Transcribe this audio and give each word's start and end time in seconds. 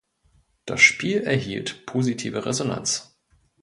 Das 0.65 0.81
Spiel 0.81 1.21
erhielt 1.25 1.85
positive 1.85 2.47
Resonanz. 2.47 3.19